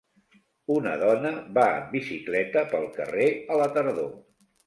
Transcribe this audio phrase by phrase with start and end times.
[0.75, 4.11] Una dona va en bicicleta pel carrer a la tardor